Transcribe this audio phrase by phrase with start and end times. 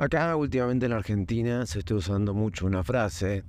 [0.00, 3.42] Acá últimamente en Argentina se está usando mucho una frase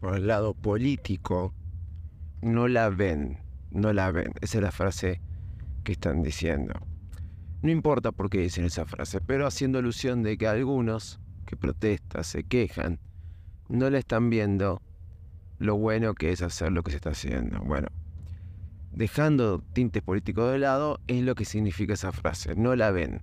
[0.00, 1.54] por el lado político.
[2.42, 3.38] No la ven,
[3.70, 4.32] no la ven.
[4.40, 5.20] Esa es la frase
[5.84, 6.74] que están diciendo.
[7.62, 12.24] No importa por qué dicen esa frase, pero haciendo alusión de que algunos que protestan,
[12.24, 12.98] se quejan,
[13.68, 14.82] no le están viendo
[15.60, 17.60] lo bueno que es hacer lo que se está haciendo.
[17.60, 17.86] Bueno,
[18.90, 22.56] dejando tintes políticos de lado, es lo que significa esa frase.
[22.56, 23.22] No la ven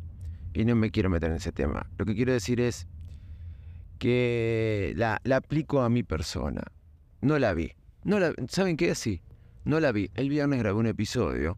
[0.54, 1.90] y no me quiero meter en ese tema.
[1.98, 2.88] Lo que quiero decir es
[4.00, 6.64] que la, aplico a mi persona.
[7.22, 7.72] No la vi.
[8.04, 8.96] No la, ¿Saben qué?
[8.96, 9.22] Sí,
[9.64, 10.10] no la vi.
[10.16, 11.58] El viernes grabé un episodio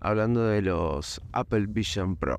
[0.00, 2.36] hablando de los Apple Vision Pro.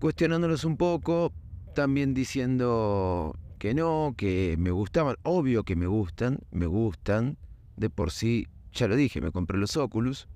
[0.00, 1.32] Cuestionándolos un poco,
[1.74, 5.16] también diciendo que no, que me gustaban.
[5.22, 7.38] Obvio que me gustan, me gustan.
[7.76, 10.28] De por sí, ya lo dije, me compré los Oculus.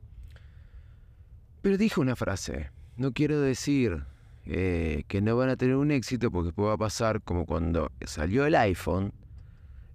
[1.61, 4.05] Pero dije una frase no quiero decir
[4.45, 7.93] eh, que no van a tener un éxito porque después va a pasar como cuando
[8.05, 9.13] salió el iPhone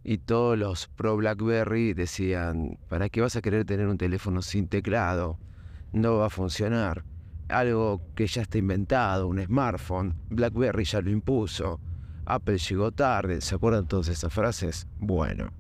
[0.06, 4.68] y todos los pro BlackBerry decían, ¿para qué vas a querer tener un teléfono sin
[4.68, 5.38] teclado?
[5.92, 7.04] No va a funcionar.
[7.50, 10.16] Algo que ya está inventado, un smartphone.
[10.30, 11.80] BlackBerry ya lo impuso.
[12.26, 13.42] Apple llegó tarde.
[13.42, 14.88] ¿Se acuerdan todas esas frases?
[15.00, 15.52] Bueno.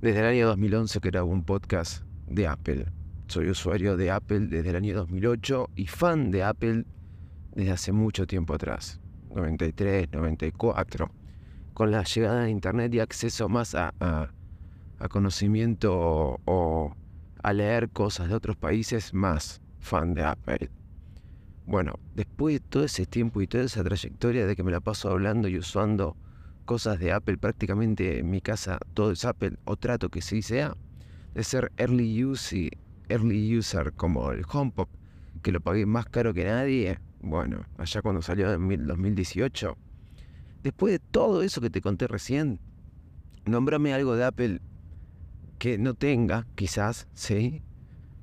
[0.00, 2.86] Desde el año 2011 que era un podcast de Apple.
[3.26, 6.84] Soy usuario de Apple desde el año 2008 y fan de Apple
[7.54, 9.00] desde hace mucho tiempo atrás,
[9.34, 11.10] 93, 94.
[11.72, 13.92] Con la llegada de Internet y acceso más a,
[15.08, 16.94] conocimiento o,
[17.42, 20.70] a leer cosas de otros países, más fan de Apple.
[21.66, 25.10] Bueno, después de todo ese tiempo y toda esa trayectoria de que me la paso
[25.10, 26.16] hablando y usando
[26.66, 30.76] cosas de Apple, prácticamente en mi casa todo es Apple, o trato que sí sea,
[31.34, 32.70] de ser early use
[33.08, 34.88] early user como el HomePod,
[35.42, 39.76] que lo pagué más caro que nadie, bueno, allá cuando salió en 2018,
[40.62, 42.60] después de todo eso que te conté recién,
[43.44, 44.60] nombrame algo de Apple
[45.58, 47.62] que no tenga, quizás, ¿sí?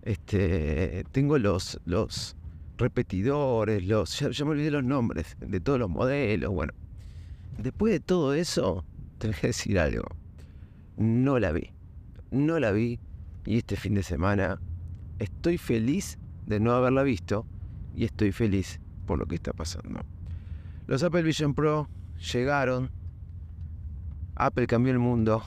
[0.03, 2.35] Este, tengo los, los
[2.77, 6.73] repetidores, los, ya, me olvidé los nombres de todos los modelos, bueno.
[7.57, 8.85] Después de todo eso,
[9.17, 10.05] te que decir algo.
[10.97, 11.71] No la vi.
[12.31, 12.99] No la vi.
[13.45, 14.59] Y este fin de semana
[15.21, 16.17] estoy feliz
[16.47, 17.45] de no haberla visto
[17.95, 20.01] y estoy feliz por lo que está pasando.
[20.87, 21.87] Los Apple Vision Pro
[22.33, 22.89] llegaron.
[24.35, 25.43] Apple cambió el mundo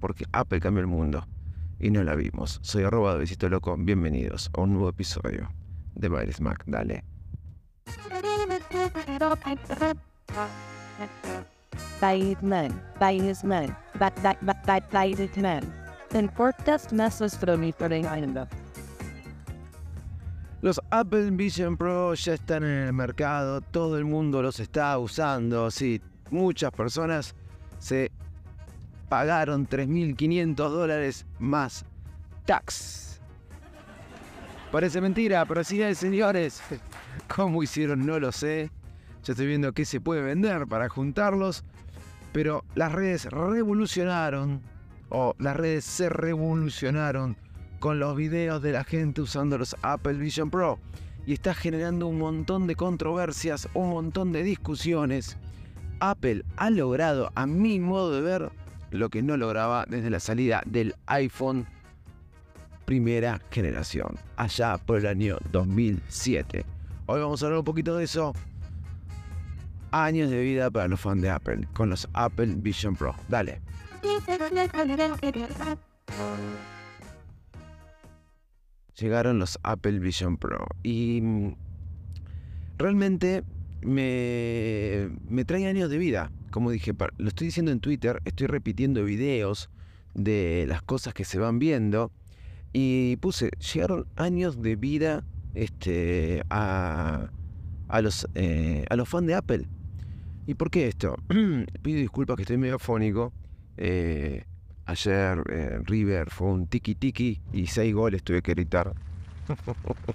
[0.00, 1.26] porque Apple cambió el mundo
[1.80, 2.60] y no la vimos.
[2.62, 3.76] Soy arroba Besito Loco.
[3.76, 5.50] Bienvenidos a un nuevo episodio
[5.94, 6.62] de Bailes Mac.
[6.66, 7.04] Dale.
[20.62, 25.72] Los Apple Vision Pro ya están en el mercado, todo el mundo los está usando,
[25.72, 26.00] sí,
[26.30, 27.34] muchas personas
[27.80, 28.12] se
[29.08, 31.84] pagaron 3.500 dólares más
[32.46, 33.20] tax.
[34.70, 36.62] Parece mentira, pero sí es, señores.
[37.34, 38.06] ¿Cómo hicieron?
[38.06, 38.70] No lo sé.
[39.24, 41.64] Ya estoy viendo qué se puede vender para juntarlos.
[42.32, 44.62] Pero las redes revolucionaron,
[45.08, 47.36] o las redes se revolucionaron
[47.82, 50.78] con los videos de la gente usando los Apple Vision Pro
[51.26, 55.36] y está generando un montón de controversias, un montón de discusiones.
[55.98, 58.52] Apple ha logrado, a mi modo de ver,
[58.92, 61.66] lo que no lograba desde la salida del iPhone
[62.84, 66.64] primera generación, allá por el año 2007.
[67.06, 68.32] Hoy vamos a hablar un poquito de eso.
[69.90, 73.16] Años de vida para los fans de Apple con los Apple Vision Pro.
[73.28, 73.60] Dale
[78.98, 80.66] llegaron los Apple Vision Pro.
[80.82, 81.54] Y mm,
[82.78, 83.44] realmente
[83.82, 86.30] me, me trae años de vida.
[86.50, 89.70] Como dije, lo estoy diciendo en Twitter, estoy repitiendo videos
[90.14, 92.12] de las cosas que se van viendo.
[92.72, 97.30] Y puse, llegaron años de vida este, a,
[97.88, 99.66] a, los, eh, a los fans de Apple.
[100.46, 101.16] ¿Y por qué esto?
[101.82, 103.32] Pido disculpas que estoy medio fónico.
[103.76, 104.44] Eh,
[104.86, 108.92] Ayer eh, River fue un tiki tiki y seis goles tuve que gritar.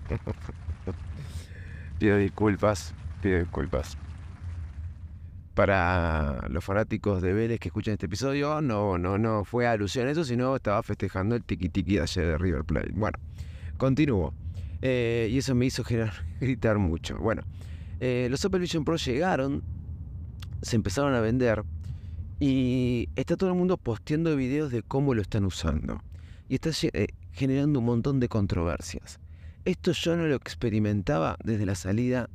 [2.00, 3.98] pido disculpas, pido disculpas.
[5.54, 10.12] Para los fanáticos de Vélez que escuchan este episodio, no, no, no fue alusión a
[10.12, 12.92] eso, sino estaba festejando el tiki tiki de ayer de River Plate.
[12.94, 13.18] Bueno,
[13.78, 14.34] continúo.
[14.82, 15.84] Eh, y eso me hizo
[16.40, 17.18] gritar mucho.
[17.18, 17.42] Bueno,
[18.00, 19.64] eh, los Apple Pro llegaron,
[20.62, 21.64] se empezaron a vender
[22.40, 26.02] y está todo el mundo posteando videos de cómo lo están usando.
[26.50, 29.20] Y está eh, generando un montón de controversias.
[29.66, 32.30] Esto yo no lo experimentaba desde la salida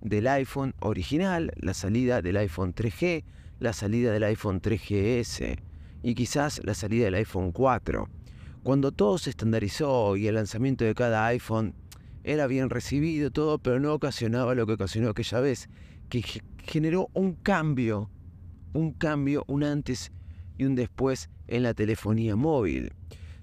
[0.00, 3.24] del iPhone original, la salida del iPhone 3G,
[3.58, 5.58] la salida del iPhone 3GS
[6.02, 8.08] y quizás la salida del iPhone 4.
[8.62, 11.74] Cuando todo se estandarizó y el lanzamiento de cada iPhone
[12.24, 15.68] era bien recibido todo, pero no ocasionaba lo que ocasionó aquella vez,
[16.08, 16.22] que
[16.64, 18.10] generó un cambio,
[18.72, 20.12] un cambio, un antes
[20.56, 22.92] y un después en la telefonía móvil.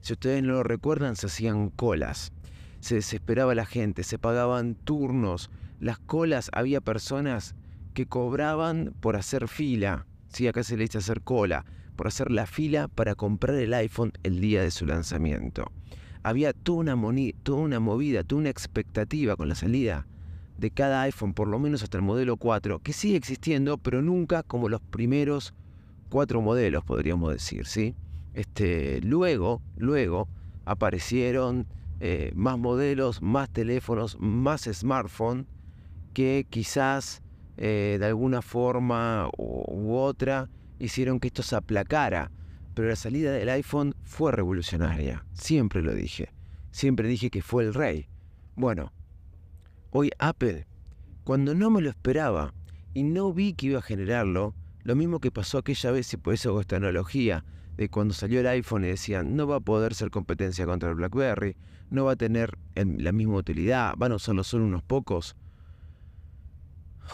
[0.01, 2.31] Si ustedes no lo recuerdan, se hacían colas,
[2.79, 5.49] se desesperaba la gente, se pagaban turnos,
[5.79, 7.55] las colas, había personas
[7.93, 12.45] que cobraban por hacer fila, sí, acá se le dice hacer cola, por hacer la
[12.45, 15.71] fila para comprar el iPhone el día de su lanzamiento.
[16.23, 20.05] Había toda una, toda una movida, toda una expectativa con la salida
[20.57, 24.43] de cada iPhone, por lo menos hasta el modelo 4, que sigue existiendo, pero nunca
[24.43, 25.53] como los primeros
[26.09, 27.95] cuatro modelos, podríamos decir, ¿sí?
[28.33, 30.27] Este, luego, luego
[30.65, 31.67] aparecieron
[31.99, 35.45] eh, más modelos, más teléfonos, más smartphones
[36.13, 37.21] que quizás
[37.57, 40.49] eh, de alguna forma u otra
[40.79, 42.31] hicieron que esto se aplacara.
[42.73, 46.33] Pero la salida del iPhone fue revolucionaria, siempre lo dije.
[46.71, 48.09] Siempre dije que fue el rey.
[48.57, 48.91] Bueno,
[49.97, 50.67] hoy Apple,
[51.23, 52.53] cuando no me lo esperaba
[52.93, 54.53] y no vi que iba a generarlo,
[54.83, 57.45] lo mismo que pasó aquella vez, y por eso hago esta analogía,
[57.77, 60.95] de cuando salió el iPhone y decían, no va a poder ser competencia contra el
[60.95, 61.55] BlackBerry,
[61.91, 65.37] no va a tener la misma utilidad, van a usarlo solo unos pocos.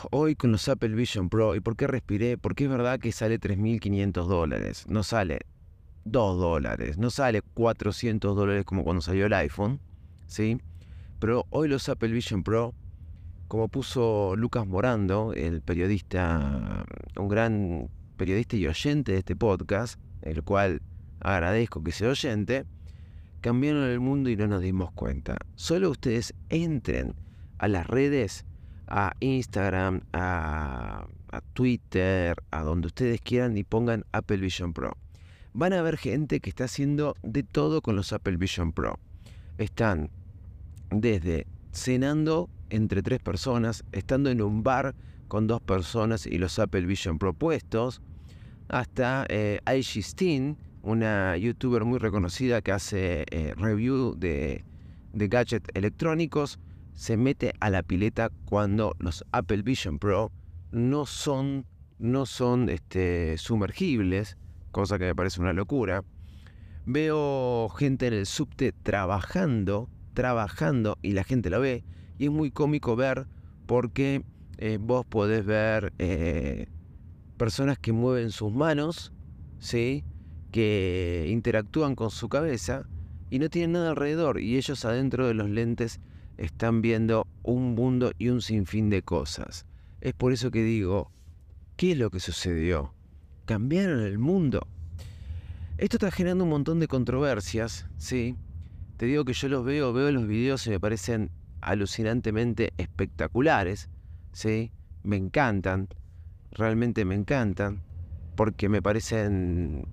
[0.10, 2.39] Hoy con los Apple Vision Pro, ¿y por qué respiré?
[2.39, 5.42] Porque es verdad que sale 3.500 dólares, no sale
[6.06, 9.80] 2 dólares, no sale 400 dólares como cuando salió el iPhone,
[10.25, 10.60] ¿sí?
[11.21, 12.73] Pero hoy los Apple Vision Pro,
[13.47, 16.83] como puso Lucas Morando, el periodista,
[17.15, 20.81] un gran periodista y oyente de este podcast, el cual
[21.19, 22.65] agradezco que sea oyente,
[23.39, 25.38] cambiaron el mundo y no nos dimos cuenta.
[25.53, 27.13] Solo ustedes entren
[27.59, 28.44] a las redes
[28.88, 31.06] a Instagram, a,
[31.53, 34.97] Twitter, a donde ustedes quieran y pongan Apple Vision Pro.
[35.53, 38.97] Van a ver gente que está haciendo de todo con los Apple Vision Pro.
[39.59, 40.09] Están
[40.92, 44.96] desde cenando entre tres personas, estando en un bar
[45.28, 48.02] con dos personas y los Apple Vision Pro puestos,
[48.68, 54.64] hasta eh, Steen, una youtuber muy reconocida que hace eh, review de,
[55.14, 56.60] de gadgets electrónicos,
[56.94, 60.32] se mete a la pileta cuando los Apple Vision Pro
[60.72, 61.66] no son,
[62.00, 64.38] no son este, sumergibles,
[64.72, 66.04] cosa que me parece una locura.
[66.86, 71.84] Veo gente en el subte trabajando, trabajando y la gente lo ve.
[72.18, 73.28] Y es muy cómico ver
[73.66, 74.24] porque
[74.58, 76.68] eh, vos podés ver eh,
[77.38, 79.12] personas que mueven sus manos,
[79.60, 80.04] ¿sí?
[80.52, 82.84] que interactúan con su cabeza
[83.30, 84.40] y no tienen nada alrededor.
[84.40, 86.00] Y ellos adentro de los lentes
[86.38, 89.66] están viendo un mundo y un sinfín de cosas.
[90.02, 91.12] Es por eso que digo,
[91.78, 92.94] ¿qué es lo que sucedió?
[93.46, 94.68] ¿Cambiaron el mundo?
[95.78, 98.36] Esto está generando un montón de controversias, ¿sí?
[99.01, 103.89] Te digo que yo los veo, veo los videos y me parecen alucinantemente espectaculares,
[104.31, 104.71] ¿sí?
[105.01, 105.88] Me encantan,
[106.51, 107.81] realmente me encantan,
[108.36, 109.88] porque me parecen,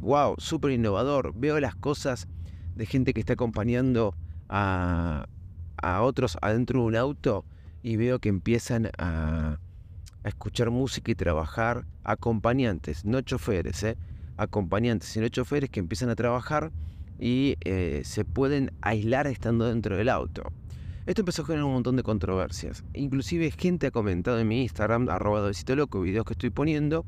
[0.00, 1.34] wow, súper innovador.
[1.36, 2.28] Veo las cosas
[2.74, 4.14] de gente que está acompañando
[4.48, 5.26] a,
[5.76, 7.44] a otros adentro de un auto
[7.82, 9.58] y veo que empiezan a,
[10.24, 13.98] escuchar música y trabajar acompañantes, no choferes, ¿eh?
[14.38, 16.72] acompañantes, sino choferes que empiezan a trabajar
[17.18, 20.52] y eh, se pueden aislar estando dentro del auto.
[21.06, 22.84] Esto empezó a generar un montón de controversias.
[22.92, 27.06] Inclusive gente ha comentado en mi Instagram, arroba loco, videos que estoy poniendo.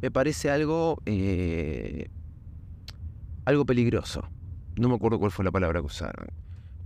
[0.00, 2.08] Me parece algo, eh,
[3.44, 4.28] algo peligroso.
[4.76, 6.28] No me acuerdo cuál fue la palabra que usaron.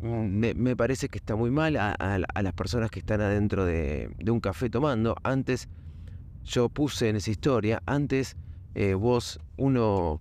[0.00, 4.40] Mm, me, parece que está muy mal a, las personas que están adentro de, un
[4.40, 5.14] café tomando.
[5.22, 5.68] Antes,
[6.44, 8.36] yo puse en esa historia, antes
[8.74, 10.20] eh, vos, uno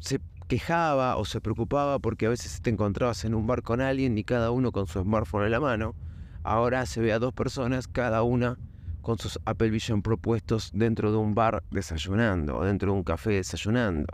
[0.00, 0.20] se
[0.54, 4.22] quejaba o se preocupaba porque a veces te encontrabas en un bar con alguien y
[4.22, 5.96] cada uno con su smartphone en la mano.
[6.44, 8.56] Ahora se ve a dos personas, cada una
[9.02, 13.30] con sus Apple Vision propuestos dentro de un bar desayunando o dentro de un café
[13.30, 14.06] desayunando.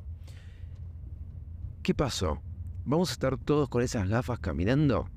[1.82, 2.40] ¿Qué pasó?
[2.86, 5.10] ¿Vamos a estar todos con esas gafas caminando?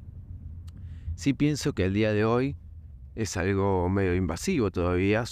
[1.16, 2.58] Sí pienso que el día de hoy
[3.16, 5.24] es algo medio invasivo todavía,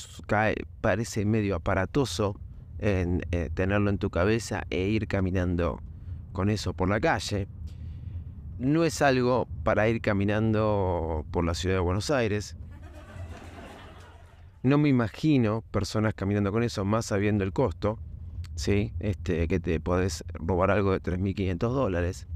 [0.79, 2.39] parece medio aparatoso
[2.81, 5.81] en eh, tenerlo en tu cabeza e ir caminando
[6.33, 7.47] con eso por la calle.
[8.59, 12.57] No es algo para ir caminando por la ciudad de Buenos Aires.
[14.63, 17.97] No me imagino personas caminando con eso, más sabiendo el costo.
[18.55, 18.93] ¿sí?
[18.99, 22.27] Este, que te podés robar algo de 3.500 dólares.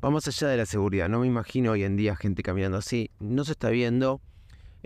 [0.00, 3.10] Vamos allá de la seguridad, no me imagino hoy en día gente caminando así.
[3.18, 4.20] No se está viendo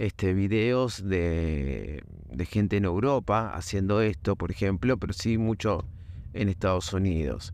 [0.01, 5.85] este, videos de, de gente en Europa haciendo esto, por ejemplo, pero sí mucho
[6.33, 7.53] en Estados Unidos.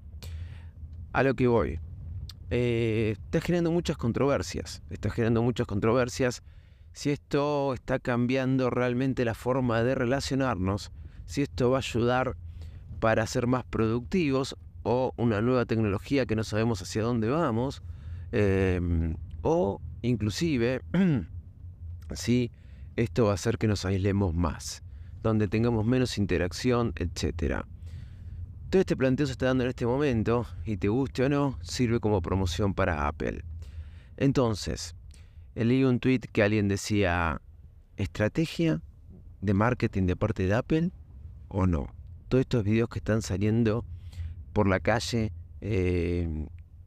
[1.13, 1.81] A lo que voy.
[2.51, 4.81] Eh, está generando muchas controversias.
[4.91, 6.45] Está generando muchas controversias
[6.93, 10.93] si esto está cambiando realmente la forma de relacionarnos,
[11.25, 12.37] si esto va a ayudar
[13.01, 17.83] para ser más productivos o una nueva tecnología que no sabemos hacia dónde vamos,
[18.31, 20.83] em, o inclusive
[22.15, 22.51] si
[22.97, 24.83] esto va a hacer que nos aislemos más,
[25.23, 27.67] donde tengamos menos interacción, etcétera.
[28.71, 32.01] Todo este planteo se está dando en este momento y te guste o no, sirve
[32.01, 33.45] como promoción para Apple.
[34.17, 34.95] Entonces,
[35.55, 37.41] leí un tweet que alguien decía,
[37.97, 38.81] ¿estrategia
[39.41, 40.91] de marketing de parte de Apple
[41.49, 41.95] o no?
[42.29, 43.85] Todos estos videos que están saliendo
[44.53, 46.47] por la calle eh,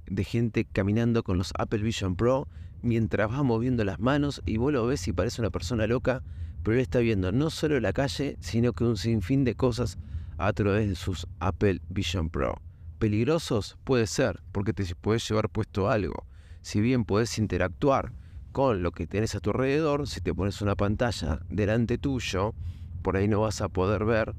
[0.09, 2.47] de gente caminando con los Apple Vision Pro
[2.81, 6.23] mientras va moviendo las manos y vos lo ves y parece una persona loca,
[6.63, 9.97] pero él está viendo no solo la calle, sino que un sinfín de cosas
[10.37, 12.61] a través de sus Apple Vision Pro.
[12.97, 16.25] Peligrosos puede ser, porque te puedes llevar puesto algo.
[16.61, 18.13] Si bien puedes interactuar
[18.51, 22.53] con lo que tienes a tu alrededor, si te pones una pantalla delante tuyo,
[23.01, 24.35] por ahí no vas a poder ver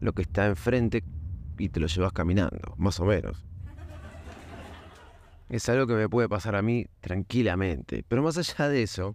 [0.00, 1.02] lo que está enfrente
[1.58, 3.44] y te lo llevas caminando, más o menos.
[5.54, 8.04] Es algo que me puede pasar a mí tranquilamente.
[8.08, 9.14] Pero más allá de eso,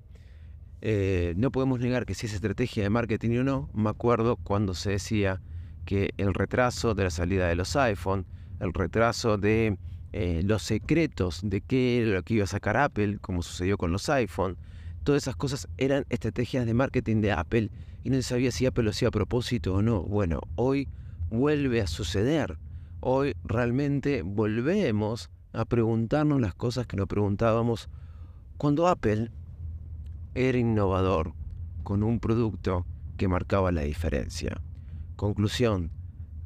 [0.80, 4.74] eh, no podemos negar que si es estrategia de marketing o no, me acuerdo cuando
[4.74, 5.42] se decía
[5.84, 8.26] que el retraso de la salida de los iPhone,
[8.62, 9.78] el retraso de
[10.14, 13.92] eh, los secretos de qué era lo que iba a sacar Apple, como sucedió con
[13.92, 14.56] los iPhone,
[15.04, 17.70] todas esas cosas eran estrategias de marketing de Apple
[18.06, 20.04] y no se sabía si Apple lo hacía a propósito o no.
[20.04, 20.88] Bueno, hoy
[21.30, 22.58] vuelve a suceder.
[23.02, 27.90] Hoy realmente volvemos a preguntarnos las cosas que nos preguntábamos
[28.58, 29.32] cuando Apple
[30.36, 31.34] era innovador
[31.84, 32.86] con un producto
[33.18, 34.62] que marcaba la diferencia.
[35.16, 35.92] Conclusión,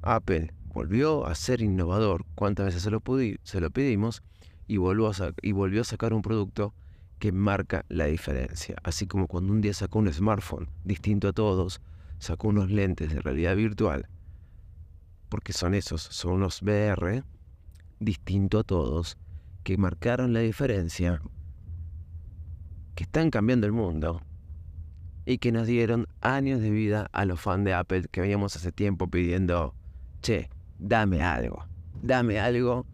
[0.02, 3.02] Apple volvió a ser innovador cuántas veces se lo,
[3.44, 4.24] se lo pedimos
[4.68, 6.74] y volvió, a y volvió a sacar un producto
[7.20, 8.76] que marca la diferencia.
[8.84, 11.82] Así como cuando un día sacó un smartphone distinto a todos,
[12.20, 14.08] sacó unos lentes de realidad virtual,
[15.30, 17.24] porque son esos, son unos VR,
[18.04, 19.18] distinto a todos,
[19.64, 21.22] que marcaron la diferencia,
[22.96, 24.22] que están cambiando el mundo
[25.26, 28.72] y que nos dieron años de vida a los fans de Apple que veníamos hace
[28.72, 29.74] tiempo pidiendo,
[30.22, 31.66] che, dame algo,
[32.02, 32.86] dame algo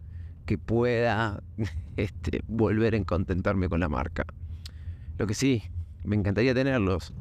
[0.46, 1.42] que pueda
[1.96, 4.24] este, volver a contentarme con la marca.
[5.18, 5.62] Lo que sí,
[6.04, 7.12] me encantaría tenerlos,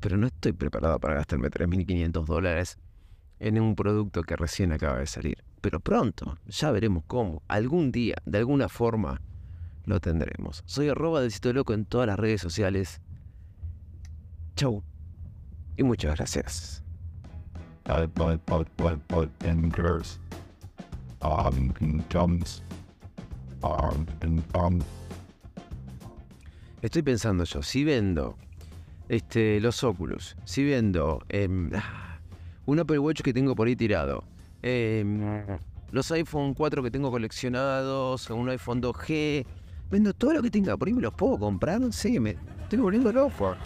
[0.00, 2.78] pero no estoy preparado para gastarme 3.500 dólares
[3.40, 5.53] en un producto que recién acaba de salir.
[5.64, 9.22] Pero pronto, ya veremos cómo, algún día, de alguna forma,
[9.86, 10.62] lo tendremos.
[10.66, 13.00] Soy arroba del sitio loco en todas las redes sociales
[14.56, 14.82] Chau.
[15.78, 16.82] Y muchas gracias.
[26.82, 28.36] Estoy pensando yo, si vendo
[29.08, 31.70] este, los Oculus, si vendo em,
[32.66, 34.24] un Apple Watch que tengo por ahí tirado,
[34.64, 35.20] em,
[35.92, 39.44] los iPhone 4 que tengo coleccionados, un iPhone 2G,
[39.90, 43.12] vendo todo lo que tenga por ahí, me los puedo comprar, sí, me estoy volviendo
[43.12, 43.56] loco.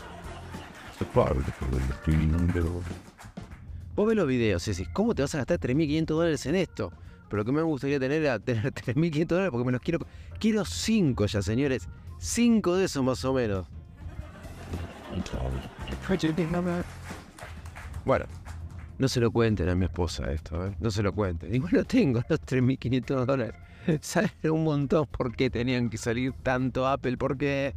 [3.95, 6.93] Vos ves los videos y decís, ¿cómo te vas a gastar 3.500 dólares en esto?
[7.29, 10.01] Pero lo que me gustaría tener era tener 3.500 dólares porque me los quiero...
[10.39, 11.89] Quiero 5 ya, señores.
[12.19, 13.67] 5 de esos más o menos.
[18.05, 18.27] Bueno,
[18.99, 20.77] no se lo cuenten a mi esposa esto, ¿eh?
[20.81, 21.55] No se lo cuenten.
[21.55, 23.55] Igual no tengo los 3.500 dólares.
[24.01, 27.75] Saben un montón por qué tenían que salir tanto Apple, porque...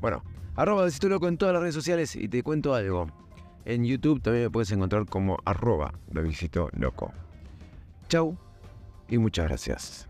[0.00, 0.22] Bueno,
[0.56, 3.06] arroba Besito Loco en todas las redes sociales y te cuento algo.
[3.64, 7.12] En YouTube también me puedes encontrar como arroba Visito Loco.
[8.08, 8.36] Chau
[9.08, 10.08] y muchas gracias.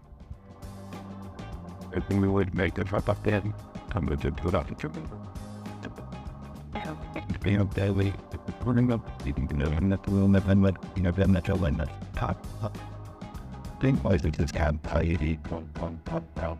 [3.94, 4.66] I'm going to do that.
[7.44, 8.12] You know, daily,
[8.64, 11.84] running up, you can know, not will never end, you know, then that will end
[12.14, 12.78] pop, pop.
[13.80, 16.58] Think wise, it is anxiety, pop, pop, pop, pop.